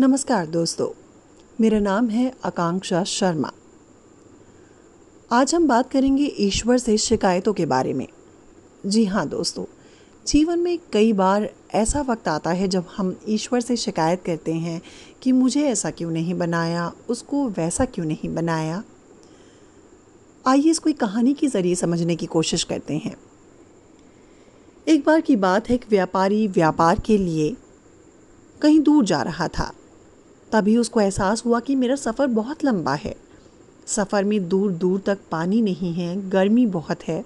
[0.00, 0.86] नमस्कार दोस्तों,
[1.60, 3.50] मेरा नाम है आकांक्षा शर्मा।
[5.30, 8.06] आज हम बात करेंगे ईश्वर से शिकायतों के बारे में।
[8.86, 9.64] जी हाँ दोस्तों,
[10.26, 14.80] जीवन में कई बार ऐसा वक्त आता है जब हम ईश्वर से शिकायत करते हैं
[15.22, 18.82] कि मुझे ऐसा क्यों नहीं बनाया, उसको वैसा क्यों नहीं बनाया।
[20.44, 23.14] आइए इसको एक कहानी के ज़रिए समझने की कोशिश करते हैं।
[24.88, 27.54] एक बार की बात है एक व्यापारी व्यापार के लिए
[28.60, 29.70] कहीं दूर जा रहा था।
[30.52, 33.14] तभी उसको एहसास हुआ कि मेरा सफ़र बहुत लंबा है।
[33.86, 37.24] सफ़र में दूर दूर तक पानी नहीं है, गर्मी बहुत है।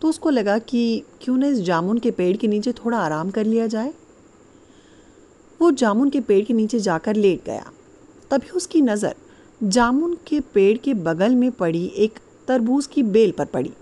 [0.00, 3.44] तो उसको लगा कि क्यों ना इस जामुन के पेड़ के नीचे थोड़ा आराम कर
[3.44, 3.92] लिया जाए।
[5.60, 7.64] वो जामुन के पेड़ के नीचे जाकर लेट गया।
[8.30, 9.14] तभी उसकी नज़र
[9.62, 12.18] जामुन के पेड़ के बगल में पड़ी, एक
[12.48, 13.72] तरबूज की बेल पर पड़ी।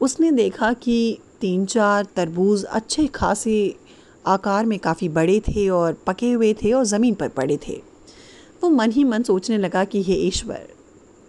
[0.00, 3.76] उसने देखा कि तीन चार तरबूज अच्छे खासे
[4.26, 7.82] आकार में काफ़ी बड़े थे और पके हुए थे और ज़मीन पर पड़े थे।
[8.62, 10.68] वो मन ही मन सोचने लगा कि हे ईश्वर,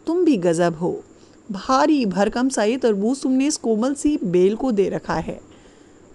[0.08, 1.04] तुम भी गज़ब हो।
[1.52, 5.42] भारी भरकम सा ये तरबूज तुमने इस कोमल सी बेल को दे रखा है।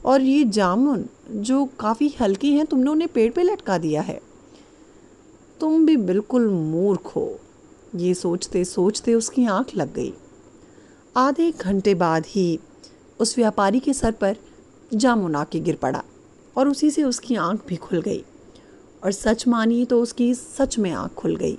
[0.04, 4.20] और ये जामुन, जो काफ़ी हल्की हैं, तुमने उन्हें पेड़ पे लटका दिया है।
[5.60, 7.40] तुम भी बिल्कुल मूर्ख हो।
[7.96, 10.14] ये सोचते सोचते उसकी आँख लग गई।
[11.16, 12.58] आधे घंटे बाद ही
[13.20, 14.36] उस व्यापारी के सर पर
[14.94, 16.02] जामुन आके गिर पड़ा।
[16.56, 18.24] और उसी से उसकी आँख भी खुल गई।
[19.02, 21.58] और सच मानिए तो उसकी सच में आँख खुल गई।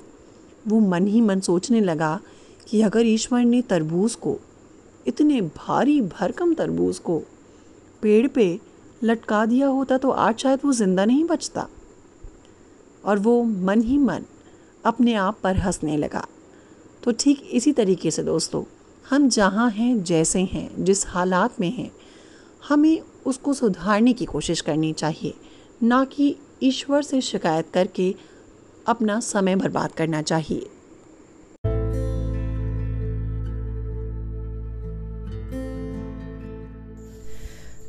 [0.67, 2.19] वो मन ही मन सोचने लगा
[2.67, 4.37] कि अगर ईश्वर ने तरबूज को,
[5.05, 7.19] इतने भारी भरकम तरबूज को,
[8.01, 8.59] पेड़ पे
[9.03, 11.67] लटका दिया होता तो आज शायद वो ज़िंदा नहीं बचता।
[13.03, 14.23] और वो मन ही मन
[14.83, 16.25] अपने आप पर हंसने लगा।
[17.03, 18.63] तो ठीक इसी तरीके से दोस्तों,
[19.05, 21.91] हम जहाँ हैं, जैसे हैं, जिस हालात में हैं,
[22.63, 25.33] हमें उसको सुधारने की कोशिश करनी चाहिए,
[25.83, 28.15] ना कि ईश्वर से शिकायत करके
[28.87, 30.69] अपना समय बर्बाद करना चाहिए।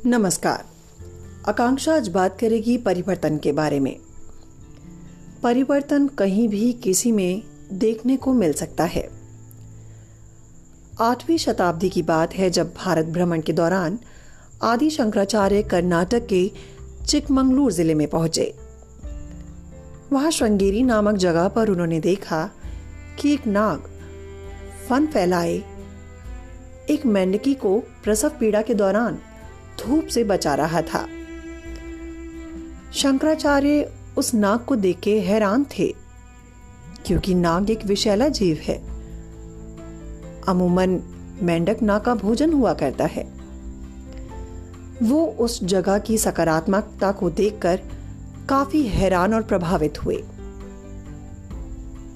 [0.05, 0.65] नमस्कार।
[1.47, 3.95] आकांक्षा आज बात करेगी परिवर्तन के बारे में।
[5.43, 9.09] परिवर्तन कहीं भी किसी में देखने को मिल सकता है।
[11.01, 13.99] आठवीं शताब्दी की बात है जब भारत भ्रमण के दौरान
[14.61, 16.51] आदि शंकराचार्य कर्नाटक के
[17.07, 18.53] चिकमंगलूर ज़िले में पहुँचे।
[20.11, 22.49] वहाँ श्रृंगेरी नामक जगह पर उन्होंने देखा
[23.19, 23.87] कि एक नाग
[24.89, 25.55] फन फैलाए।
[26.89, 29.19] एक मेंढकी को प्रसव पीड़ा के दौरान
[29.79, 31.05] धूप से बचा रहा था।
[32.93, 35.87] शंकराचार्य उस नाग को देख के हैरान थे,
[37.05, 38.77] क्योंकि नाग एक विशैला जीव है।
[40.47, 41.01] अमूमन
[41.41, 43.38] मेंढक नाग का भोजन हुआ करता है।
[45.03, 47.81] वो उस जगह की सकारात्मकता को देखकर
[48.49, 50.15] काफ़ी हैरान और प्रभावित हुए।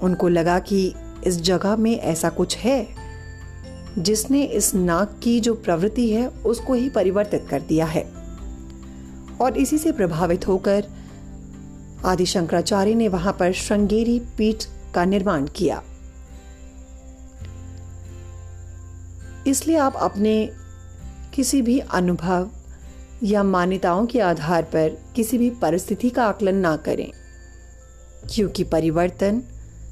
[0.02, 0.94] उनको लगा कि
[1.26, 2.88] इस जगह में ऐसा कुछ है,
[3.98, 8.12] जिसने इस नाक की जो प्रवृत्ति है उसको ही परिवर्तित कर दिया है।
[9.40, 10.86] और इसी से प्रभावित होकर
[12.04, 14.64] आदि शंकराचार्य ने वहाँ पर श्रृंगेरी पीठ
[14.94, 15.82] का निर्माण किया।
[19.46, 20.50] इसलिए आप अपने
[21.34, 22.50] किसी भी अनुभव
[23.22, 27.12] या मान्यताओं के आधार पर किसी भी परिस्थिति का आकलन ना करें।
[28.34, 29.42] क्योंकि परिवर्तन,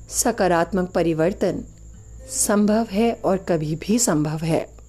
[0.09, 1.65] सकारात्मक परिवर्तन,
[2.31, 4.82] संभव है और कभी भी संभव है।